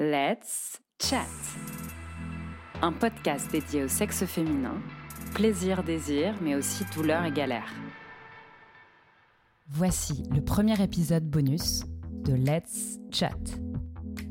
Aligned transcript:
Let's 0.00 0.80
Chat. 0.98 1.28
Un 2.80 2.92
podcast 2.92 3.52
dédié 3.52 3.84
au 3.84 3.88
sexe 3.88 4.24
féminin, 4.24 4.80
plaisir, 5.34 5.84
désir, 5.84 6.34
mais 6.40 6.54
aussi 6.54 6.84
douleur 6.94 7.24
et 7.24 7.30
galère. 7.30 7.70
Voici 9.68 10.22
le 10.34 10.40
premier 10.40 10.82
épisode 10.82 11.28
bonus 11.28 11.84
de 12.24 12.32
Let's 12.32 13.00
Chat. 13.10 13.36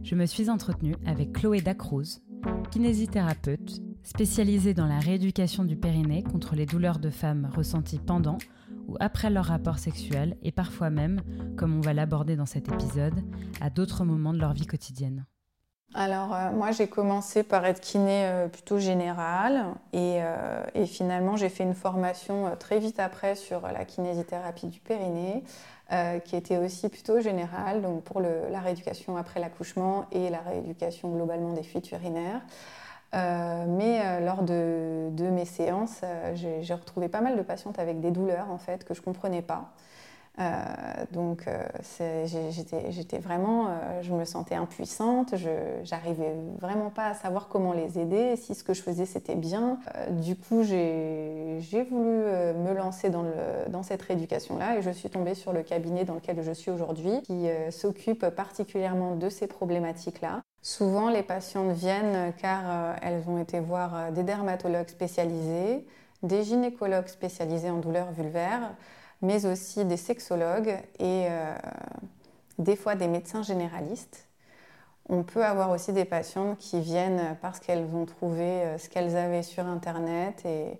Je 0.04 0.16
me 0.16 0.26
suis 0.26 0.50
entretenue 0.50 0.96
avec 1.06 1.32
Chloé 1.34 1.62
Dacruz, 1.62 2.24
kinésithérapeute 2.72 3.84
spécialisée 4.02 4.74
dans 4.74 4.88
la 4.88 4.98
rééducation 4.98 5.64
du 5.64 5.78
périnée 5.78 6.24
contre 6.24 6.56
les 6.56 6.66
douleurs 6.66 6.98
de 6.98 7.12
femmes 7.12 7.52
ressenties 7.56 8.00
pendant 8.00 8.40
ou 8.88 8.98
après 9.00 9.30
leur 9.30 9.46
rapport 9.46 9.78
sexuel 9.78 10.38
et 10.42 10.52
parfois 10.52 10.90
même, 10.90 11.22
comme 11.56 11.78
on 11.78 11.82
va 11.82 11.94
l'aborder 11.94 12.36
dans 12.36 12.48
cet 12.48 12.68
épisode, 12.68 13.24
à 13.62 13.70
d'autres 13.70 14.06
moments 14.06 14.34
de 14.34 14.40
leur 14.40 14.54
vie 14.54 14.66
quotidienne. 14.66 15.28
Alors 15.94 16.34
euh, 16.34 16.52
moi 16.52 16.72
j'ai 16.72 16.88
commencé 16.88 17.44
par 17.44 17.66
être 17.66 17.82
kiné 17.82 18.24
euh, 18.26 18.48
plutôt 18.48 18.80
générale 18.80 19.66
et, 19.92 20.20
euh, 20.22 20.64
et 20.74 20.86
finalement 20.86 21.36
j'ai 21.36 21.50
fait 21.50 21.64
une 21.64 21.74
formation 21.74 22.56
très 22.58 22.80
vite 22.80 22.98
après 23.00 23.36
sur 23.36 23.62
la 23.68 23.84
kinésithérapie 23.84 24.68
du 24.68 24.80
périnée 24.80 25.44
qui 26.24 26.38
était 26.38 26.56
aussi 26.56 26.88
plutôt 26.88 27.20
générale 27.20 27.82
donc 27.82 28.04
pour 28.04 28.22
la 28.22 28.62
rééducation 28.62 29.18
après 29.18 29.42
l'accouchement 29.42 30.06
et 30.14 30.30
la 30.30 30.40
rééducation 30.40 31.10
globalement 31.10 31.52
des 31.52 31.64
fuites 31.64 31.92
urinaires. 31.92 32.40
mais 33.12 34.22
lors 34.22 34.44
de, 34.44 35.10
de, 35.12 35.26
mes 35.26 35.44
séances, 35.44 36.00
j'ai 36.34 36.74
retrouvé 36.74 37.10
pas 37.10 37.20
mal 37.20 37.36
de 37.36 37.42
patientes 37.42 37.78
avec 37.78 38.00
des 38.00 38.12
douleurs 38.12 38.50
en 38.52 38.58
fait 38.58 38.86
que 38.86 38.94
je 38.94 39.02
comprenais 39.02 39.42
pas. 39.42 39.74
Euh, 40.42 41.06
donc 41.12 41.48
euh, 41.48 41.64
j'étais 42.90 43.20
vraiment, 43.20 43.68
euh, 43.68 44.02
je 44.02 44.12
me 44.12 44.26
sentais 44.26 44.56
impuissante, 44.56 45.36
je 45.36 45.50
j'arrivais 45.84 46.34
vraiment 46.60 46.90
pas 46.90 47.08
à 47.08 47.14
savoir 47.14 47.48
comment 47.48 47.74
les 47.74 48.00
aider, 48.00 48.36
si 48.38 48.56
ce 48.56 48.64
que 48.64 48.74
je 48.74 48.82
faisais 48.82 49.06
c'était 49.06 49.36
bien. 49.36 49.78
du 50.10 50.36
coup 50.36 50.64
j'ai 50.64 51.60
voulu 51.90 52.08
me 52.08 52.74
lancer 52.74 53.10
dans 53.10 53.84
cette 53.84 54.02
rééducation-là 54.02 54.78
et 54.78 54.82
je 54.82 54.90
suis 54.90 55.10
tombée 55.10 55.36
sur 55.36 55.54
le 55.54 55.64
cabinet 55.64 56.06
dans 56.06 56.16
lequel 56.16 56.42
je 56.42 56.52
suis 56.52 56.72
aujourd'hui 56.72 57.22
qui 57.24 57.48
s'occupe 57.70 58.28
particulièrement 58.30 59.16
de 59.16 59.30
ces 59.30 59.48
problématiques-là. 59.48 60.42
Souvent 60.62 61.10
les 61.10 61.24
patientes 61.24 61.72
viennent 61.72 62.34
car 62.42 62.96
elles 63.02 63.24
ont 63.28 63.38
été 63.38 63.60
voir 63.60 64.12
des 64.12 64.24
dermatologues 64.24 64.90
spécialisés, 64.90 65.86
des 66.24 66.44
gynécologues 66.44 67.08
spécialisés 67.08 67.70
en 67.70 67.78
douleurs 67.78 68.12
vulvaires, 68.12 68.72
mais 69.22 69.46
aussi 69.46 69.86
des 69.86 69.98
sexologues 69.98 70.78
et 71.00 71.28
euh, 71.30 71.56
des 72.58 72.76
fois 72.76 72.96
des 72.96 73.08
médecins 73.08 73.44
généralistes. 73.44 74.28
On 75.10 75.24
peut 75.24 75.44
avoir 75.44 75.72
aussi 75.72 75.94
des 75.94 76.06
patientes 76.06 76.58
qui 76.58 76.80
viennent 76.80 77.36
parce 77.42 77.60
qu'elles 77.60 77.86
ont 77.94 78.06
trouvé 78.06 78.44
euh, 78.44 78.78
ce 78.78 78.90
qu'elles 78.90 79.16
avaient 79.16 79.44
sur 79.44 79.66
Internet 79.66 80.44
et, 80.46 80.80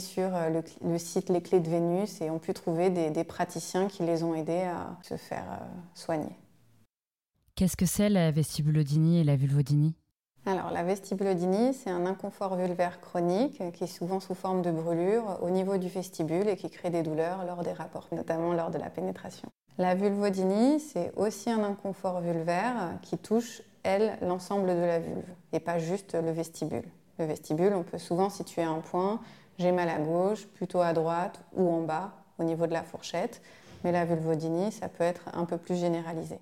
sur 0.00 0.34
euh, 0.34 0.62
le, 0.82 0.98
site 0.98 1.28
Les 1.28 1.40
Clés 1.40 1.60
de 1.60 1.70
Vénus 1.70 2.20
et 2.20 2.30
ont 2.30 2.38
pu 2.38 2.52
trouver 2.52 2.90
des, 2.90 3.24
praticiens 3.24 3.86
qui 3.86 4.02
les 4.02 4.24
ont 4.24 4.34
aidés 4.34 4.62
à 4.62 4.96
se 5.02 5.16
faire 5.16 5.60
soigner. 5.94 6.36
Qu'est-ce 7.54 7.76
que 7.76 7.86
c'est 7.86 8.08
la 8.08 8.32
vestibulodynie 8.32 9.20
et 9.20 9.24
la 9.24 9.36
vulvodynie? 9.36 9.94
Alors, 10.46 10.70
la 10.70 10.82
vestibulodynie, 10.82 11.72
c'est 11.72 11.88
un 11.88 12.04
inconfort 12.04 12.56
vulvaire 12.56 13.00
chronique 13.00 13.62
qui 13.72 13.84
est 13.84 13.86
souvent 13.86 14.20
sous 14.20 14.34
forme 14.34 14.60
de 14.60 14.70
brûlure 14.70 15.38
au 15.40 15.48
niveau 15.48 15.78
du 15.78 15.88
vestibule 15.88 16.48
et 16.48 16.56
qui 16.56 16.68
crée 16.68 16.90
des 16.90 17.02
douleurs 17.02 17.46
lors 17.46 17.62
des 17.62 17.72
rapports, 17.72 18.08
notamment 18.12 18.52
lors 18.52 18.70
de 18.70 18.76
la 18.76 18.90
pénétration. 18.90 19.48
La 19.78 19.94
vulvodynie, 19.94 20.80
c'est 20.80 21.12
aussi 21.16 21.50
un 21.50 21.64
inconfort 21.64 22.20
vulvaire 22.20 22.98
qui 23.00 23.16
touche, 23.16 23.62
elle, 23.84 24.18
l'ensemble 24.20 24.68
de 24.68 24.84
la 24.84 24.98
vulve 24.98 25.24
et 25.52 25.60
pas 25.60 25.78
juste 25.78 26.14
le 26.14 26.30
vestibule. 26.30 26.84
Le 27.18 27.24
vestibule, 27.24 27.72
on 27.74 27.82
peut 27.82 27.98
souvent 27.98 28.28
situer 28.28 28.62
un 28.62 28.80
point, 28.80 29.20
j'ai 29.58 29.72
mal 29.72 29.88
à 29.88 29.98
gauche, 29.98 30.46
plutôt 30.46 30.80
à 30.80 30.92
droite 30.92 31.40
ou 31.54 31.68
en 31.70 31.80
bas 31.80 32.12
au 32.38 32.44
niveau 32.44 32.66
de 32.66 32.72
la 32.72 32.82
fourchette, 32.82 33.40
mais 33.82 33.92
la 33.92 34.04
vulvodynie, 34.04 34.72
ça 34.72 34.88
peut 34.88 35.04
être 35.04 35.28
un 35.32 35.44
peu 35.44 35.56
plus 35.56 35.76
généralisé. 35.76 36.38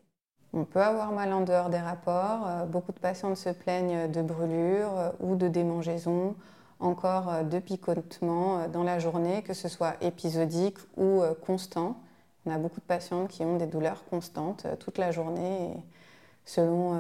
On 0.54 0.64
peut 0.64 0.82
avoir 0.82 1.12
mal 1.12 1.32
en 1.32 1.40
dehors 1.40 1.70
des 1.70 1.78
rapports. 1.78 2.46
Euh, 2.46 2.66
beaucoup 2.66 2.92
de 2.92 2.98
patientes 2.98 3.36
se 3.36 3.48
plaignent 3.48 4.10
de 4.10 4.20
brûlures 4.20 4.98
euh, 4.98 5.10
ou 5.20 5.34
de 5.34 5.48
démangeaisons, 5.48 6.34
encore 6.78 7.30
euh, 7.30 7.42
de 7.42 7.58
picotements 7.58 8.68
dans 8.68 8.82
la 8.82 8.98
journée, 8.98 9.42
que 9.42 9.54
ce 9.54 9.68
soit 9.68 9.94
épisodique 10.02 10.76
ou 10.96 11.22
constant. 11.46 11.96
On 12.44 12.50
a 12.50 12.58
beaucoup 12.58 12.80
de 12.80 12.86
patientes 12.86 13.28
qui 13.28 13.44
ont 13.44 13.56
des 13.56 13.66
douleurs 13.66 14.04
constantes 14.10 14.66
toute 14.80 14.98
la 14.98 15.12
journée, 15.12 15.70
selon 16.44 16.98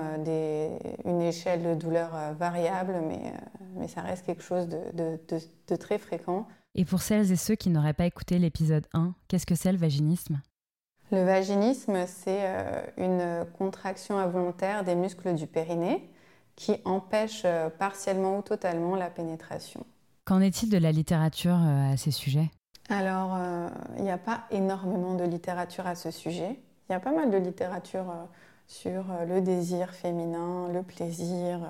une 1.04 1.20
échelle 1.20 1.64
de 1.64 1.74
douleur 1.74 2.12
variable, 2.38 2.94
mais, 3.08 3.88
ça 3.88 4.02
reste 4.02 4.24
quelque 4.24 4.42
chose 4.42 4.68
de 4.68 5.76
très 5.76 5.98
fréquent. 5.98 6.46
Et 6.76 6.84
pour 6.84 7.02
celles 7.02 7.32
et 7.32 7.36
ceux 7.36 7.56
qui 7.56 7.70
n'auraient 7.70 7.92
pas 7.92 8.06
écouté 8.06 8.38
l'épisode 8.38 8.86
1, 8.94 9.14
qu'est-ce 9.26 9.46
que 9.46 9.56
c'est 9.56 9.72
le 9.72 9.78
vaginisme? 9.78 10.40
Le 11.12 11.24
vaginisme, 11.24 12.06
c'est 12.06 12.40
euh, 12.40 12.82
une 12.96 13.44
contraction 13.58 14.18
involontaire 14.18 14.82
des 14.82 14.94
muscles 14.94 15.34
du 15.34 15.46
périnée 15.46 16.10
qui 16.56 16.76
empêche 16.84 17.42
euh, 17.44 17.68
partiellement 17.68 18.38
ou 18.38 18.42
totalement 18.42 18.96
la 18.96 19.10
pénétration. 19.10 19.84
Qu'en 20.24 20.40
est-il 20.40 20.70
de 20.70 20.78
la 20.78 20.90
littérature 20.90 21.54
euh, 21.54 21.92
à 21.92 21.96
ces 21.96 22.10
sujets? 22.10 22.50
Alors, 22.88 23.38
il 23.96 24.02
n'y 24.02 24.10
a 24.10 24.18
pas 24.18 24.42
énormément 24.50 25.14
de 25.14 25.22
littérature 25.22 25.86
à 25.86 25.94
ce 25.94 26.10
sujet. 26.10 26.58
Il 26.88 26.92
y 26.92 26.94
a 26.96 27.00
pas 27.00 27.12
mal 27.12 27.30
de 27.30 27.36
littérature 27.36 28.12
sur 28.66 29.04
le 29.26 29.40
désir 29.40 29.90
féminin, 29.94 30.68
le 30.68 30.82
plaisir, 30.82 31.60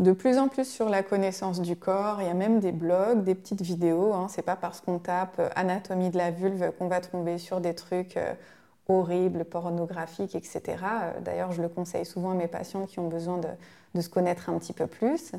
de 0.00 0.12
plus 0.12 0.38
en 0.38 0.48
plus 0.48 0.68
sur 0.68 0.88
la 0.88 1.02
connaissance 1.02 1.60
du 1.60 1.76
corps. 1.76 2.20
Il 2.20 2.26
y 2.26 2.30
a 2.30 2.34
même 2.34 2.60
des 2.60 2.72
blogs, 2.72 3.22
des 3.22 3.34
petites 3.34 3.62
vidéos. 3.62 4.12
Hein. 4.12 4.26
C'est 4.28 4.42
pas 4.42 4.56
parce 4.56 4.80
qu'on 4.80 4.98
tape 4.98 5.36
euh, 5.38 5.48
anatomie 5.54 6.10
de 6.10 6.18
la 6.18 6.30
vulve 6.30 6.72
qu'on 6.78 6.88
va 6.88 7.00
tomber 7.00 7.38
sur 7.38 7.60
des 7.60 7.74
trucs 7.74 8.16
euh, 8.16 8.34
horribles, 8.88 9.44
pornographiques, 9.44 10.34
etc. 10.34 10.62
Euh, 10.68 11.20
d'ailleurs, 11.20 11.52
je 11.52 11.62
le 11.62 11.68
conseille 11.68 12.04
souvent 12.04 12.32
à 12.32 12.34
mes 12.34 12.48
patients 12.48 12.86
qui 12.86 12.98
ont 12.98 13.08
besoin 13.08 13.38
de, 13.38 14.00
se 14.00 14.08
connaître 14.08 14.50
un 14.50 14.58
petit 14.58 14.72
peu 14.72 14.88
plus. 14.88 15.32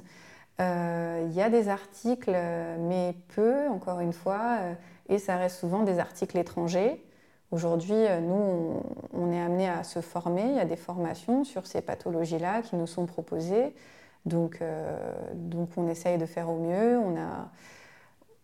il 0.60 1.34
y 1.34 1.42
a 1.42 1.50
des 1.50 1.68
articles, 1.68 2.34
mais 2.80 3.14
peu, 3.36 3.68
encore 3.68 4.00
une 4.00 4.14
fois, 4.14 4.60
et 5.10 5.20
ça 5.20 5.36
reste 5.36 5.60
souvent 5.60 5.84
des 5.84 6.00
articles 6.00 6.38
étrangers. 6.38 7.04
Aujourd'hui, 7.52 8.06
nous, 8.22 8.82
on, 9.14 9.32
est 9.34 9.42
amené 9.42 9.68
à 9.68 9.84
se 9.84 10.00
former. 10.00 10.44
Il 10.44 10.56
y 10.56 10.60
a 10.60 10.66
des 10.66 10.78
formations 10.78 11.44
sur 11.44 11.68
ces 11.68 11.82
pathologies-là 11.82 12.62
qui 12.62 12.78
nous 12.78 12.88
sont 12.88 13.06
proposées. 13.06 13.76
Donc, 14.26 14.60
euh, 14.62 14.98
donc 15.34 15.70
on 15.78 15.88
essaye 15.88 16.18
de 16.18 16.26
faire 16.26 16.50
au 16.50 16.58
mieux. 16.58 16.98
On 16.98 17.16
a, 17.18 17.52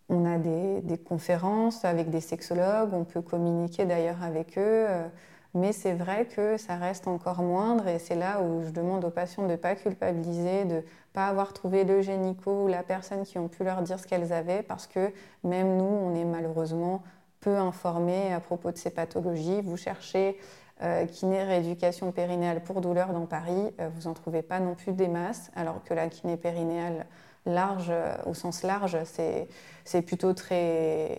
on 0.08 0.24
a 0.24 0.38
des, 0.38 0.80
des, 0.82 0.98
conférences 0.98 1.84
avec 1.84 2.10
des 2.10 2.20
sexologues, 2.20 2.92
on 2.92 3.04
peut 3.04 3.22
communiquer 3.22 3.84
d'ailleurs 3.84 4.22
avec 4.22 4.58
eux, 4.58 4.86
euh, 4.88 5.08
mais 5.54 5.72
c'est 5.72 5.92
vrai 5.92 6.26
que 6.26 6.56
ça 6.56 6.76
reste 6.76 7.08
encore 7.08 7.42
moindre 7.42 7.88
et 7.88 7.98
c'est 7.98 8.14
là 8.14 8.40
où 8.42 8.62
je 8.62 8.70
demande 8.70 9.04
aux 9.04 9.10
patients 9.10 9.44
de 9.44 9.52
ne 9.52 9.56
pas 9.56 9.74
culpabiliser, 9.74 10.64
de 10.64 10.76
ne 10.76 10.80
pas 11.12 11.26
avoir 11.26 11.52
trouvé 11.52 11.84
le 11.84 12.00
génico 12.02 12.64
ou 12.64 12.68
la 12.68 12.82
personne 12.82 13.24
qui 13.24 13.38
ont 13.38 13.48
pu 13.48 13.64
leur 13.64 13.82
dire 13.82 13.98
ce 13.98 14.06
qu'elles 14.06 14.32
avaient 14.32 14.62
parce 14.62 14.86
que 14.86 15.12
même 15.44 15.76
nous, 15.76 15.84
on 15.84 16.14
est 16.14 16.24
malheureusement 16.24 17.02
peu 17.40 17.56
informés 17.56 18.32
à 18.32 18.40
propos 18.40 18.70
de 18.70 18.78
ces 18.78 18.90
pathologies. 18.90 19.60
Vous 19.62 19.76
cherchez 19.76 20.38
euh, 20.82 21.06
kiné 21.06 21.44
rééducation 21.44 22.10
périnéale 22.10 22.62
pour 22.62 22.80
douleur 22.80 23.12
dans 23.12 23.26
Paris, 23.26 23.72
euh, 23.80 23.88
vous 23.94 24.08
n'en 24.08 24.14
trouvez 24.14 24.42
pas 24.42 24.58
non 24.58 24.74
plus 24.74 24.92
des 24.92 25.06
masses, 25.06 25.50
alors 25.54 25.82
que 25.84 25.94
la 25.94 26.08
kiné 26.08 26.36
périnéale 26.36 27.06
large, 27.46 27.88
euh, 27.90 28.16
au 28.26 28.34
sens 28.34 28.62
large, 28.62 28.98
c'est 29.04 30.02
plutôt 30.02 30.32
très. 30.32 31.18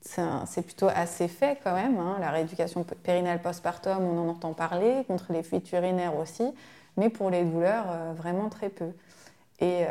C'est 0.00 0.62
plutôt 0.62 0.88
assez 0.88 1.28
fait 1.28 1.60
quand 1.62 1.74
même. 1.74 1.96
Hein. 1.98 2.16
La 2.18 2.30
rééducation 2.30 2.82
périnéale 2.82 3.40
postpartum, 3.40 4.02
on 4.02 4.18
en 4.18 4.28
entend 4.30 4.52
parler, 4.52 5.04
contre 5.06 5.32
les 5.32 5.44
fuites 5.44 5.70
urinaires 5.70 6.16
aussi, 6.16 6.52
mais 6.96 7.08
pour 7.08 7.30
les 7.30 7.44
douleurs, 7.44 7.86
vraiment 8.16 8.48
très 8.48 8.68
peu. 8.68 8.90
Et, 9.60 9.84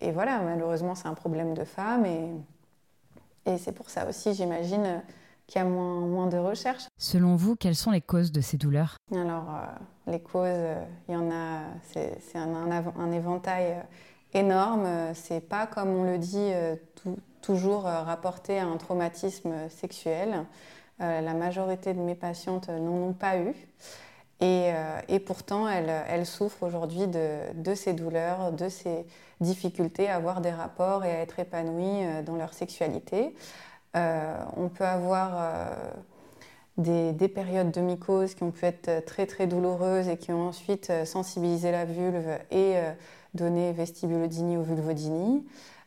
et 0.00 0.12
voilà, 0.12 0.38
malheureusement, 0.38 0.94
c'est 0.94 1.08
un 1.08 1.14
problème 1.14 1.52
de 1.52 1.64
femmes, 1.64 2.06
et, 2.06 2.30
et 3.44 3.58
c'est 3.58 3.72
pour 3.72 3.90
ça 3.90 4.08
aussi, 4.08 4.32
j'imagine 4.32 5.02
qu'il 5.46 5.60
y 5.60 5.64
a 5.64 5.68
moins, 5.68 6.00
moins 6.00 6.26
de 6.26 6.38
recherches. 6.38 6.84
Selon 6.98 7.36
vous, 7.36 7.56
quelles 7.56 7.76
sont 7.76 7.90
les 7.90 8.00
causes 8.00 8.32
de 8.32 8.40
ces 8.40 8.56
douleurs? 8.56 8.96
Alors, 9.12 9.46
euh, 9.50 10.12
les 10.12 10.20
causes, 10.20 10.46
euh, 10.46 10.84
il 11.08 11.14
y 11.14 11.16
en 11.16 11.30
a, 11.30 11.60
c'est 11.92 12.18
un, 12.34 12.54
un, 12.54 13.12
éventail 13.12 13.72
euh, 13.72 14.38
énorme. 14.38 14.88
C'est 15.14 15.40
pas, 15.40 15.66
comme 15.66 15.90
on 15.90 16.04
le 16.04 16.18
dit, 16.18 16.50
toujours 17.40 17.82
rapporté 17.84 18.58
à 18.58 18.66
un 18.66 18.76
traumatisme 18.78 19.68
sexuel. 19.68 20.44
la 20.98 21.34
majorité 21.34 21.94
de 21.94 22.00
mes 22.00 22.16
patientes 22.16 22.68
n'en 22.68 23.08
ont 23.08 23.12
pas 23.12 23.38
eu. 23.38 23.54
Et, 24.40 24.72
et 25.06 25.20
pourtant, 25.20 25.68
elles, 25.68 26.02
elles 26.08 26.26
souffrent 26.26 26.64
aujourd'hui 26.64 27.06
de, 27.06 27.38
de, 27.54 27.76
ces 27.76 27.92
douleurs, 27.92 28.50
de 28.50 28.68
ces 28.68 29.06
difficultés 29.40 30.08
à 30.08 30.16
avoir 30.16 30.40
des 30.40 30.50
rapports 30.50 31.04
et 31.04 31.12
à 31.12 31.20
être 31.20 31.38
épanouies 31.38 32.24
dans 32.24 32.34
leur 32.34 32.54
sexualité. 32.54 33.36
Euh, 33.96 34.36
on 34.56 34.68
peut 34.68 34.84
avoir 34.84 35.70
des, 36.76 37.28
périodes 37.28 37.70
de 37.70 37.80
mycose 37.80 38.34
qui 38.34 38.42
ont 38.42 38.50
pu 38.50 38.66
être 38.66 39.04
très 39.04 39.26
très 39.26 39.46
douloureuses 39.46 40.08
et 40.08 40.16
qui 40.16 40.32
ont 40.32 40.48
ensuite 40.48 40.92
sensibilisé 41.04 41.70
la 41.70 41.84
vulve 41.84 42.38
et 42.50 42.74
donné 43.34 43.72
vestibulodynie 43.72 44.56
ou 44.56 44.62
vulvodynie. 44.62 45.46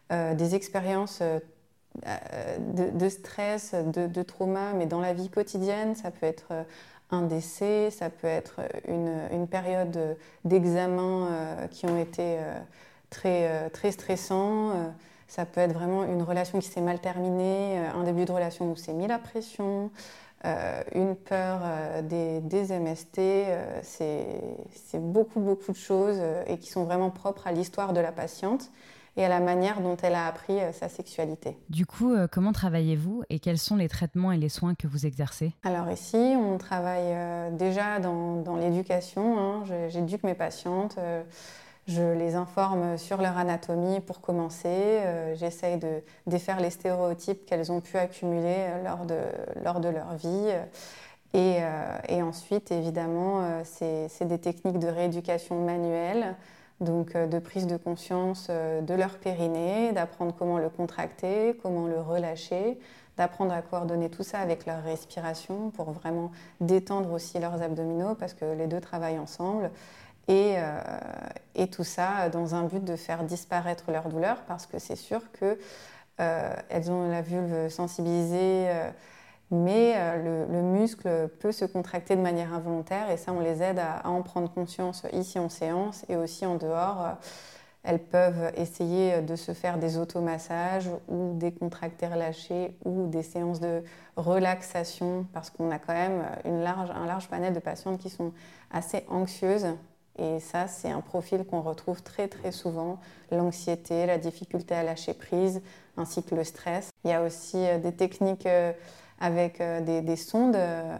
des 0.10 0.56
expériences 0.56 1.22
de, 2.02 3.10
stress, 3.10 3.74
de, 3.74 4.24
trauma, 4.24 4.74
mais 4.74 4.86
dans 4.86 5.02
la 5.02 5.14
vie 5.14 5.30
quotidienne, 5.30 5.96
ça 5.96 6.12
peut 6.12 6.26
être 6.26 6.54
un 7.12 7.22
décès, 7.22 7.90
ça 7.92 8.10
peut 8.10 8.28
être 8.28 8.62
une, 8.88 9.48
période 9.48 10.18
d'examen 10.44 11.28
euh, 11.28 11.68
qui 11.68 11.86
ont 11.86 11.98
été 11.98 12.38
euh, 12.40 12.60
très, 13.10 13.48
euh, 13.48 13.70
très 13.70 13.92
stressants. 13.92 14.74
Ça 15.28 15.46
peut 15.46 15.62
être 15.62 15.74
vraiment 15.74 16.04
une 16.04 16.22
relation 16.22 16.60
qui 16.60 16.68
s'est 16.68 16.82
mal 16.82 17.00
terminée, 17.00 17.78
un 17.78 18.04
début 18.04 18.26
de 18.26 18.32
relation 18.32 18.72
où 18.72 18.76
c'est 18.76 18.94
mis 18.94 19.08
la 19.08 19.20
pression, 19.20 19.92
une 20.94 21.16
peur 21.16 21.62
des, 22.04 22.40
des, 22.40 22.80
MST. 22.80 23.20
c'est 23.82 25.00
beaucoup, 25.00 25.40
beaucoup 25.40 25.72
de 25.72 25.78
choses 25.78 26.22
et 26.46 26.58
qui 26.58 26.70
sont 26.70 26.86
vraiment 26.86 27.10
propres 27.10 27.48
à 27.48 27.52
l'histoire 27.52 27.92
de 27.92 28.00
la 28.00 28.12
patiente 28.12 28.72
et 29.18 29.26
à 29.26 29.30
la 29.30 29.40
manière 29.40 29.82
dont 29.82 29.98
elle 29.98 30.16
a 30.16 30.28
appris 30.28 30.60
euh, 30.60 30.72
sa 30.72 30.88
sexualité. 30.88 31.58
Du 31.70 31.86
coup, 31.86 32.14
euh, 32.14 32.28
comment 32.32 32.52
travaillez-vous 32.52 33.24
et 33.30 33.40
quels 33.40 33.58
sont 33.58 33.76
les 33.76 33.90
traitements 33.90 34.32
et 34.32 34.38
les 34.38 34.50
soins 34.50 34.76
que 34.76 34.88
vous 34.88 35.06
exercez? 35.06 35.54
Alors 35.64 35.92
ici, 35.92 36.16
on 36.16 36.58
travaille 36.58 37.12
euh, 37.12 37.52
déjà 37.52 38.00
dans, 38.00 38.42
dans 38.42 38.56
l'éducation. 38.56 39.40
Hein. 39.40 39.64
J'éduque 39.90 40.24
mes 40.24 40.36
patientes. 40.36 40.98
Je 41.88 42.02
les 42.02 42.36
informe 42.36 42.98
sur 42.98 43.22
leur 43.22 43.38
anatomie 43.38 44.02
pour 44.02 44.20
commencer. 44.20 45.00
J'essaye 45.36 45.78
de 45.78 46.04
défaire 46.26 46.60
les 46.60 46.70
stéréotypes 46.70 47.46
qu'elles 47.46 47.72
ont 47.72 47.80
pu 47.80 47.98
accumuler 47.98 48.68
lors 48.84 49.06
de, 49.06 49.20
lors 49.64 49.80
de 49.80 49.88
leur 49.88 50.16
vie. 50.16 50.52
Et, 51.34 51.60
et 52.10 52.22
ensuite, 52.22 52.72
évidemment, 52.72 53.62
c'est 53.64 54.26
des 54.26 54.38
techniques 54.38 54.80
de 54.80 54.88
rééducation 54.88 55.64
manuelle 55.64 56.36
donc 56.80 57.16
euh, 57.16 57.28
de 57.28 57.40
prise 57.40 57.68
de 57.68 57.78
conscience 57.78 58.48
euh, 58.50 58.82
de 58.82 58.94
leur 58.94 59.18
périnée, 59.18 59.92
d'apprendre 59.94 60.34
comment 60.38 60.60
le 60.60 60.70
contracter, 60.70 61.58
comment 61.62 61.88
le 61.88 62.00
relâcher, 62.00 62.78
d'apprendre 63.18 63.54
à 63.54 63.62
coordonner 63.62 64.10
tout 64.10 64.24
ça 64.24 64.40
avec 64.40 64.66
leur 64.66 64.84
respiration 64.84 65.72
pour 65.72 65.92
vraiment 65.92 66.32
détendre 66.62 67.12
aussi 67.12 67.40
leurs 67.40 67.62
abdominaux 67.62 68.16
parce 68.16 68.34
que 68.34 68.46
les 68.46 68.68
deux 68.68 68.80
travaillent 68.80 69.20
ensemble. 69.20 69.72
Et, 70.28 70.56
euh, 70.58 70.80
et 71.56 71.70
tout 71.70 71.86
ça 71.86 72.30
dans 72.30 72.54
un 72.54 72.64
but 72.64 72.84
de 72.84 72.98
faire 72.98 73.24
disparaître 73.24 73.92
leur 73.92 74.10
douleur 74.10 74.42
parce 74.46 74.66
que 74.66 74.78
c'est 74.78 74.98
sûr 74.98 75.22
qu'elles 75.32 76.92
ont 76.92 77.10
la 77.10 77.22
vulve 77.22 77.70
sensibilisée 77.70 78.70
mais 79.50 79.94
euh, 79.96 80.46
le, 80.50 80.62
muscle 80.62 81.30
peut 81.40 81.54
se 81.54 81.64
contracter 81.64 82.16
de 82.16 82.22
manière 82.22 82.54
involontaire 82.54 83.10
et 83.10 83.18
ça, 83.18 83.32
on 83.32 83.40
les 83.40 83.64
aide 83.64 83.80
à, 83.80 84.08
en 84.08 84.22
prendre 84.22 84.52
conscience 84.52 85.06
ici 85.14 85.40
en 85.40 85.50
séance 85.50 86.06
et 86.10 86.16
aussi 86.18 86.46
en 86.46 86.56
dehors. 86.56 87.06
Euh, 87.06 87.12
elles 87.84 88.04
peuvent 88.04 88.52
essayer 88.58 89.22
de 89.22 89.38
se 89.38 89.54
faire 89.54 89.78
des 89.78 89.98
automassages 89.98 90.90
ou 91.08 91.38
des 91.38 91.54
contractés 91.54 92.08
relâchés 92.08 92.76
ou 92.84 93.08
des 93.08 93.24
séances 93.24 93.62
de 93.62 93.82
relaxation 94.18 95.26
parce 95.32 95.50
qu'on 95.50 95.72
a 95.72 95.80
quand 95.80 95.94
même 95.94 96.26
une 96.44 96.64
large, 96.64 96.90
un 96.92 97.06
large 97.06 97.30
panel 97.30 97.54
de 97.54 97.60
patientes 97.60 98.00
qui 98.00 98.10
sont 98.10 98.34
assez 98.72 99.06
anxieuses. 99.08 99.68
Et 100.18 100.40
ça, 100.40 100.68
c'est 100.68 100.90
un 100.90 101.02
profil 101.02 101.46
qu'on 101.46 101.62
retrouve 101.62 102.02
très 102.02 102.28
très 102.28 102.52
souvent, 102.52 103.00
l'anxiété, 103.32 104.06
la 104.06 104.18
difficulté 104.18 104.74
à 104.76 104.84
lâcher 104.84 105.14
prise, 105.14 105.62
ainsi 105.96 106.24
que 106.24 106.36
le 106.36 106.44
stress. 106.44 106.90
Il 107.04 107.12
y 107.12 107.14
a 107.14 107.22
aussi 107.22 107.58
euh, 107.58 107.78
des 107.78 107.92
techniques 107.92 108.48
avec 109.20 109.62
euh, 109.62 109.82
des, 109.82 110.16
sondes 110.16 110.56
euh, 110.56 110.98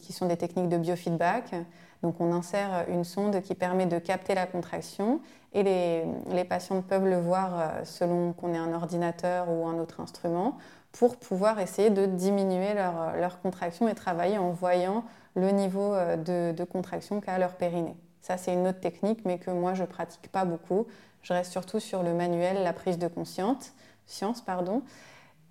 qui, 0.00 0.12
sont 0.12 0.26
des 0.26 0.36
techniques 0.36 0.68
de 0.68 0.76
biofeedback. 0.76 1.54
Donc 2.02 2.20
on 2.20 2.32
insère 2.32 2.84
une 2.88 3.04
sonde 3.04 3.40
qui 3.42 3.54
permet 3.54 3.86
de 3.86 3.98
capter 3.98 4.34
la 4.34 4.46
contraction 4.46 5.20
et 5.52 5.62
les, 5.62 6.04
les 6.30 6.44
patients 6.44 6.82
peuvent 6.82 7.06
le 7.06 7.18
voir 7.18 7.58
euh, 7.58 7.84
selon 7.84 8.32
qu'on 8.32 8.54
ait 8.54 8.58
un 8.58 8.72
ordinateur 8.72 9.48
ou 9.48 9.66
un 9.66 9.78
autre 9.78 10.00
instrument 10.00 10.58
pour 10.92 11.16
pouvoir 11.16 11.58
essayer 11.60 11.90
de 11.90 12.06
diminuer 12.06 12.74
leur, 12.74 13.16
leur 13.16 13.40
contraction 13.40 13.88
et 13.88 13.94
travailler 13.94 14.38
en 14.38 14.50
voyant 14.50 15.04
le 15.34 15.50
niveau 15.50 15.94
de 15.94 16.64
contraction 16.64 17.20
qu'a 17.20 17.36
leur 17.36 17.56
périnée. 17.56 17.94
Ça, 18.20 18.36
c'est 18.36 18.52
une 18.52 18.66
autre 18.66 18.80
technique, 18.80 19.20
mais 19.24 19.38
que 19.38 19.50
moi, 19.50 19.74
je 19.74 19.82
ne 19.82 19.86
pratique 19.86 20.30
pas 20.32 20.44
beaucoup. 20.44 20.86
Je 21.22 21.32
reste 21.32 21.52
surtout 21.52 21.80
sur 21.80 22.02
le 22.02 22.14
manuel, 22.14 22.62
la 22.62 22.72
prise 22.72 22.98
de 22.98 23.08
conscience, 23.08 23.72
science, 24.06 24.40
pardon. 24.40 24.82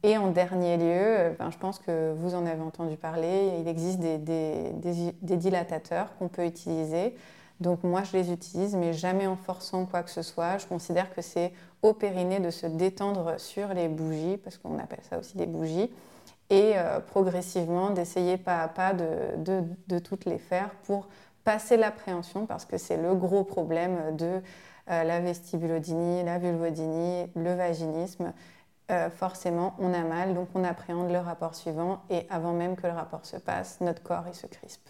Et 0.04 0.18
en 0.18 0.30
dernier 0.30 0.78
lieu, 0.78 0.86
euh, 0.86 1.32
ben, 1.40 1.50
je 1.50 1.58
pense 1.58 1.80
que 1.80 2.14
vous 2.14 2.36
en 2.36 2.46
avez 2.46 2.62
entendu 2.62 2.96
parler, 2.96 3.54
il 3.60 3.68
existe 3.68 4.00
des, 4.00 4.72
dilatateurs 5.22 6.16
qu'on 6.18 6.28
peut 6.28 6.46
utiliser. 6.46 7.16
Donc 7.60 7.84
moi, 7.84 8.04
je 8.04 8.16
les 8.16 8.32
utilise, 8.32 8.76
mais 8.76 8.94
jamais 8.94 9.26
en 9.26 9.36
forçant 9.36 9.86
quoi 9.88 10.04
que 10.04 10.12
ce 10.12 10.22
soit. 10.22 10.60
Je 10.60 10.68
considère 10.68 11.14
que 11.14 11.24
c'est 11.24 11.54
au 11.82 11.94
périnée 11.94 12.40
de 12.40 12.52
se 12.52 12.68
détendre 12.68 13.40
sur 13.40 13.70
les 13.74 13.88
bougies, 13.88 14.38
parce 14.38 14.58
qu'on 14.58 14.78
appelle 14.78 15.00
ça 15.10 15.18
aussi 15.18 15.38
des 15.38 15.48
bougies, 15.48 15.90
et 16.50 16.74
euh, 16.76 17.00
progressivement 17.00 17.90
d'essayer 17.90 18.38
pas 18.38 18.62
à 18.62 18.68
pas 18.68 18.94
de, 18.94 19.64
de, 19.88 20.00
toutes 20.00 20.26
les 20.26 20.38
faire 20.38 20.70
pour 20.84 21.08
passer 21.46 21.78
l'appréhension, 21.78 22.46
parce 22.46 22.66
que 22.66 22.78
c'est 22.78 22.98
le 22.98 23.16
gros 23.16 23.46
problème 23.46 24.18
de 24.18 24.42
euh, 24.90 25.04
la 25.04 25.22
vestibulodynie, 25.22 26.24
la 26.24 26.38
vulvodynie, 26.38 27.28
le 27.36 27.54
vaginisme 27.54 28.34
euh, 28.92 29.10
forcément, 29.10 29.76
on 29.80 29.94
a 29.94 30.04
mal, 30.04 30.36
donc 30.36 30.50
on 30.54 30.64
appréhende 30.64 31.10
le 31.10 31.18
rapport 31.18 31.56
suivant, 31.56 32.04
et 32.12 32.28
avant 32.30 32.54
même 32.54 32.76
que 32.76 32.86
le 32.86 32.94
rapport 32.94 33.26
se 33.26 33.38
passe, 33.38 33.82
notre 33.82 34.04
corps 34.04 34.26
il 34.28 34.36
se 34.36 34.46
crispe. 34.46 34.90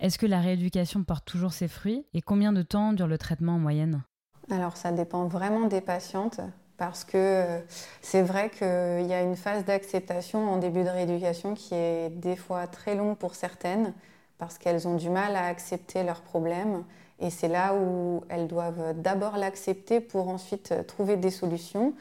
Est-ce 0.00 0.18
que 0.18 0.26
la 0.26 0.40
rééducation 0.40 1.04
porte 1.04 1.26
toujours 1.26 1.52
ses 1.52 1.68
fruits 1.68 2.04
Et 2.12 2.22
combien 2.22 2.52
de 2.52 2.62
temps 2.62 2.92
dure 2.92 3.06
le 3.06 3.18
traitement 3.18 3.52
en 3.52 3.58
moyenne? 3.58 4.02
Alors 4.50 4.76
ça 4.76 4.90
dépend 4.90 5.26
vraiment 5.26 5.66
des 5.68 5.80
patientes, 5.80 6.40
parce 6.76 7.04
que 7.04 7.12
euh, 7.16 7.60
c'est 8.02 8.22
vrai 8.22 8.50
qu'il 8.50 9.06
y 9.06 9.12
a 9.12 9.22
une 9.22 9.36
phase 9.36 9.64
d'acceptation 9.64 10.50
en 10.50 10.56
début 10.56 10.82
de 10.82 10.88
rééducation 10.88 11.54
qui 11.54 11.74
est 11.76 12.10
des 12.10 12.34
fois 12.34 12.66
très 12.66 12.96
longue 12.96 13.16
pour 13.16 13.36
certaines, 13.36 13.94
parce 14.40 14.58
qu'elles 14.58 14.88
ont 14.88 14.96
du 14.96 15.10
mal 15.10 15.36
à 15.36 15.44
accepter 15.44 16.02
leurs 16.02 16.22
problèmes. 16.22 16.82
Et 17.20 17.28
c'est 17.28 17.48
là 17.48 17.74
où 17.74 18.24
elles 18.30 18.48
doivent 18.48 18.94
d'abord 18.96 19.36
l'accepter 19.36 20.00
pour 20.00 20.28
ensuite 20.28 20.74
trouver 20.86 21.16
des 21.16 21.30
solutions. 21.30 21.94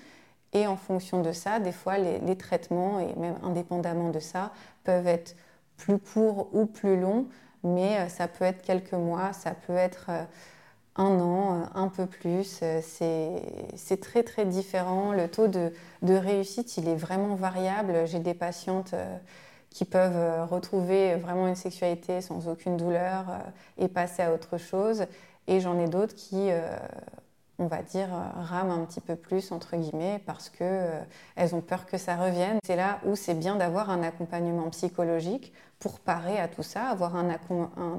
Et 0.54 0.66
en 0.66 0.78
fonction 0.78 1.22
de 1.22 1.32
ça, 1.32 1.60
des 1.60 1.74
fois, 1.74 1.98
les, 1.98 2.36
traitements, 2.38 3.00
et 3.00 3.14
même 3.20 3.36
indépendamment 3.44 4.10
de 4.10 4.20
ça, 4.20 4.52
peuvent 4.84 5.08
être 5.08 5.36
plus 5.78 6.00
courts 6.00 6.50
ou 6.54 6.66
plus 6.66 7.00
longs, 7.00 7.28
mais 7.64 8.00
euh, 8.00 8.10
ça 8.10 8.28
peut 8.28 8.46
être 8.46 8.62
quelques 8.62 8.94
mois, 8.94 9.34
ça 9.34 9.52
peut 9.52 9.76
être 9.76 10.08
euh, 10.10 10.24
un 10.96 11.20
an, 11.20 11.62
euh, 11.62 11.66
un 11.76 11.88
peu 11.88 12.06
plus. 12.06 12.64
C'est 12.82 14.02
très 14.02 14.24
très 14.24 14.46
différent. 14.46 15.12
Le 15.12 15.28
taux 15.28 15.48
de, 15.48 15.72
réussite, 16.02 16.78
il 16.78 16.88
est 16.88 16.96
vraiment 16.96 17.36
variable. 17.36 18.08
J'ai 18.08 18.20
des 18.20 18.34
patientes 18.34 18.96
qui 19.70 19.86
peuvent 19.86 20.50
retrouver 20.50 21.16
vraiment 21.16 21.48
une 21.48 21.56
sexualité 21.56 22.22
sans 22.22 22.48
aucune 22.48 22.78
douleur 22.78 23.26
et 23.78 23.88
passer 23.88 24.24
à 24.24 24.34
autre 24.34 24.58
chose. 24.58 25.06
Et 25.48 25.60
j'en 25.60 25.80
ai 25.80 25.88
d'autres 25.88 26.16
qui 26.16 26.52
on 27.60 27.68
va 27.68 27.84
dire, 27.84 28.08
euh, 28.14 28.42
rament 28.42 28.72
un 28.72 28.86
petit 28.86 29.02
peu 29.02 29.16
plus, 29.16 29.52
entre 29.52 29.76
guillemets, 29.76 30.22
parce 30.26 30.50
qu'elles 30.50 31.04
euh, 31.38 31.54
ont 31.54 31.62
peur 31.62 31.86
que 31.86 31.98
ça 31.98 32.16
revienne. 32.16 32.58
C'est 32.64 32.78
là 32.78 33.00
où 33.06 33.16
c'est 33.16 33.34
bien 33.34 33.58
d'avoir 33.58 33.90
un 33.90 34.02
accompagnement 34.02 34.70
psychologique 34.70 35.54
pour 35.78 36.00
parer 36.00 36.40
à 36.40 36.48
tout 36.48 36.64
ça, 36.64 36.88
avoir 36.88 37.16
un, 37.16 37.30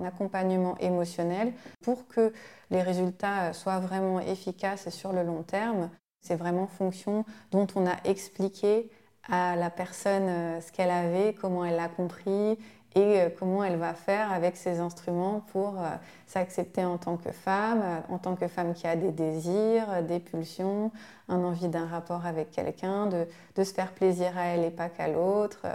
accompagnement 0.05 0.77
émotionnel 0.79 1.53
pour 1.83 2.07
que 2.09 2.33
les 2.71 2.83
résultats 2.83 3.53
soient 3.53 3.79
vraiment 3.79 4.21
efficaces 4.21 4.89
sur 4.91 5.13
le 5.13 5.23
long 5.23 5.43
terme. 5.43 5.91
C'est 6.21 6.37
vraiment 6.37 6.67
fonction 6.67 7.25
dont 7.51 7.67
on 7.77 7.87
a 7.87 7.97
expliqué 8.05 8.91
à 9.29 9.57
la 9.57 9.71
personne 9.71 10.29
euh, 10.29 10.61
ce 10.61 10.73
qu'elle 10.73 10.91
avait, 10.91 11.35
comment 11.35 11.65
elle 11.65 11.77
l'a 11.77 11.89
compris 11.89 12.59
et 12.97 13.21
euh, 13.21 13.29
comment 13.39 13.63
elle 13.63 13.77
va 13.77 13.95
faire 13.95 14.33
avec 14.33 14.57
ses 14.57 14.81
instruments 14.81 15.45
pour 15.53 15.79
euh, 15.79 15.89
s'accepter 16.27 16.85
en 16.85 16.99
tant 16.99 17.17
que 17.17 17.31
femme, 17.31 18.03
en 18.09 18.19
tant 18.19 18.35
que 18.35 18.49
femme 18.49 18.75
qui 18.75 18.87
a 18.87 18.97
des 18.97 19.13
désirs, 19.13 20.03
des 20.03 20.19
pulsions, 20.19 20.91
un 21.29 21.45
envie 21.45 21.69
d'un 21.69 21.87
rapport 21.87 22.27
avec 22.27 22.51
quelqu'un, 22.51 23.07
de, 23.07 23.27
de, 23.55 23.65
se 23.65 23.73
faire 23.73 23.93
plaisir 23.93 24.37
à 24.37 24.47
elle 24.47 24.65
et 24.65 24.71
pas 24.71 24.89
qu'à 24.89 25.09
l'autre, 25.09 25.67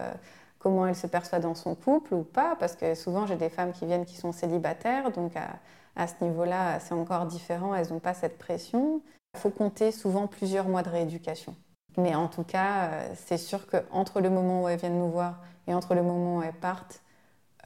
comment 0.60 0.88
elle 0.88 0.96
se 0.96 1.08
perçoit 1.08 1.40
dans 1.40 1.56
son 1.56 1.75
couple 1.75 2.16
ou 2.16 2.24
pas, 2.24 2.58
parce 2.60 2.75
que 2.75 2.96
souvent 2.96 3.25
j'ai 3.25 3.38
des 3.38 3.50
femmes 3.50 3.72
qui 3.72 3.86
viennent 3.86 4.06
qui 4.06 4.18
sont 4.18 4.34
célibataires, 4.34 5.12
donc 5.12 5.38
à, 5.38 5.60
à 5.96 6.08
ce 6.08 6.16
niveau-là 6.22 6.80
c'est 6.80 6.94
encore 6.94 7.25
différent, 7.25 7.74
elles 7.75 7.90
n'ont 7.94 8.00
pas 8.00 8.14
cette 8.14 8.38
pression. 8.38 9.02
Il 9.36 9.40
faut 9.40 9.50
compter 9.50 9.92
souvent 9.92 10.28
plusieurs 10.28 10.68
mois 10.68 10.84
de 10.84 10.90
rééducation. 10.90 11.56
Mais 11.98 12.16
en 12.16 12.28
tout 12.28 12.44
cas, 12.44 12.92
c'est 13.16 13.38
sûr 13.38 13.68
qu'entre 13.68 14.22
le 14.22 14.30
moment 14.30 14.64
où 14.64 14.68
elles 14.68 14.80
viennent 14.80 15.00
nous 15.00 15.12
voir 15.12 15.42
et 15.68 15.74
entre 15.74 15.96
le 15.96 16.04
moment 16.04 16.38
où 16.38 16.42
elles 16.42 16.54
partent, 16.54 17.02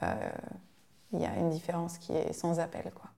euh, 0.02 0.14
il 1.12 1.20
y 1.20 1.26
a 1.26 1.36
une 1.36 1.50
différence 1.50 1.98
qui 1.98 2.12
est 2.12 2.32
sans 2.32 2.60
appel. 2.60 2.90
Quoi. 2.94 3.10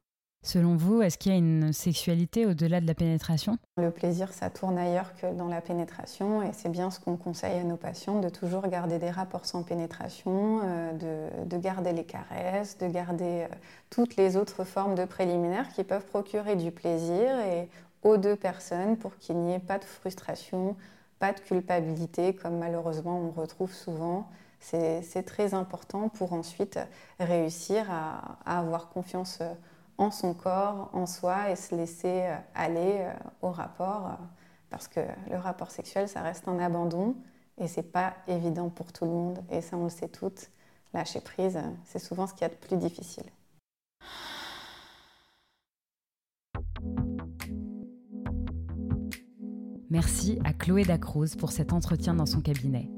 Selon 0.44 0.74
vous, 0.74 1.02
est-ce 1.02 1.18
qu'il 1.18 1.30
y 1.30 1.34
a 1.36 1.38
une 1.38 1.72
sexualité 1.72 2.46
au-delà 2.46 2.80
de 2.80 2.86
la 2.86 2.94
pénétration? 2.94 3.58
Le 3.76 3.92
plaisir, 3.92 4.32
ça 4.32 4.50
tourne 4.50 4.76
ailleurs 4.76 5.14
que 5.14 5.32
dans 5.32 5.46
la 5.46 5.60
pénétration 5.60 6.42
et 6.42 6.52
c'est 6.52 6.68
bien 6.68 6.90
ce 6.90 6.98
qu'on 6.98 7.16
conseille 7.16 7.60
à 7.60 7.62
nos 7.62 7.76
patients, 7.76 8.18
de 8.20 8.28
toujours 8.28 8.66
garder 8.66 8.98
des 8.98 9.10
rapports 9.10 9.46
sans 9.46 9.62
pénétration, 9.62 10.60
euh, 10.64 11.28
de, 11.44 11.56
garder 11.58 11.92
les 11.92 12.04
caresses, 12.04 12.76
de 12.78 12.88
garder 12.88 13.44
euh, 13.44 13.54
toutes 13.90 14.16
les 14.16 14.36
autres 14.36 14.64
formes 14.64 14.96
de 14.96 15.04
préliminaires 15.04 15.68
qui 15.68 15.84
peuvent 15.84 16.06
procurer 16.06 16.56
du 16.56 16.72
plaisir 16.72 17.38
et 17.40 17.68
aux 18.02 18.16
deux 18.16 18.34
personnes 18.34 18.96
pour 18.96 19.16
qu'il 19.18 19.36
n'y 19.36 19.54
ait 19.54 19.60
pas 19.60 19.78
de 19.78 19.84
frustration, 19.84 20.74
pas 21.22 21.32
de 21.32 21.38
culpabilité 21.38 22.34
comme 22.34 22.58
malheureusement 22.58 23.16
on 23.16 23.30
retrouve 23.30 23.72
souvent. 23.72 24.28
C'est 24.58 25.24
très 25.24 25.54
important 25.54 26.08
pour 26.08 26.32
ensuite 26.32 26.80
réussir 27.20 27.88
à, 27.88 28.38
à 28.44 28.58
avoir 28.58 28.88
confiance 28.88 29.40
en 29.98 30.10
son 30.10 30.34
corps, 30.34 30.90
en 30.92 31.06
soi 31.06 31.50
et 31.50 31.54
se 31.54 31.76
laisser 31.76 32.22
euh, 32.22 32.36
aller 32.56 32.96
euh, 32.98 33.12
au 33.40 33.50
rapport. 33.50 34.06
Euh, 34.06 34.24
parce 34.68 34.88
que 34.88 35.00
le 35.30 35.36
rapport 35.36 35.70
sexuel, 35.70 36.08
ça 36.08 36.22
reste 36.22 36.48
un 36.48 36.58
abandon 36.58 37.14
et 37.56 37.68
c'est 37.68 37.92
pas 37.92 38.14
évident 38.26 38.68
pour 38.68 38.92
tout 38.92 39.04
le 39.04 39.12
monde. 39.12 39.44
Et 39.48 39.60
ça, 39.60 39.76
on 39.76 39.84
le 39.84 39.90
sait 39.90 40.08
toutes. 40.08 40.50
Lâcher 40.92 41.20
prise, 41.20 41.60
c'est 41.84 42.00
souvent 42.00 42.26
ce 42.26 42.32
qu'il 42.32 42.42
y 42.42 42.46
a 42.46 42.48
de 42.48 42.54
plus 42.54 42.78
difficile. 42.78 43.26
Merci 49.92 50.38
à 50.42 50.54
Chloé 50.54 50.84
Dacruz 50.84 51.36
pour 51.36 51.52
cet 51.52 51.74
entretien 51.74 52.14
dans 52.14 52.24
son 52.24 52.40
cabinet. 52.40 52.88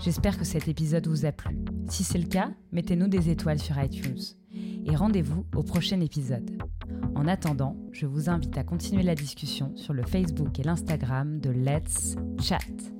J'espère 0.00 0.36
que 0.36 0.44
cet 0.44 0.66
épisode 0.66 1.06
vous 1.06 1.24
a 1.24 1.30
plu. 1.30 1.56
Si 1.88 2.02
c'est 2.02 2.18
le 2.18 2.26
cas, 2.26 2.50
mettez-nous 2.72 3.06
des 3.06 3.30
étoiles 3.30 3.60
sur 3.60 3.80
iTunes 3.80 4.18
et 4.52 4.96
rendez-vous 4.96 5.46
au 5.54 5.62
prochain 5.62 6.00
épisode. 6.00 6.60
En 7.14 7.28
attendant, 7.28 7.76
je 7.92 8.06
vous 8.06 8.28
invite 8.28 8.58
à 8.58 8.64
continuer 8.64 9.04
la 9.04 9.14
discussion 9.14 9.70
sur 9.76 9.92
le 9.92 10.02
Facebook 10.02 10.58
et 10.58 10.64
l'Instagram 10.64 11.38
de 11.38 11.50
Let's 11.50 12.16
Chat. 12.42 12.95